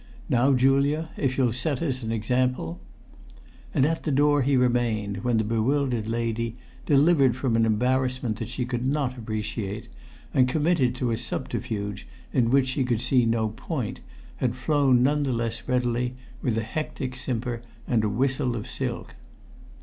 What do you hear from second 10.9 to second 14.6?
to a subterfuge in which she could see no point, had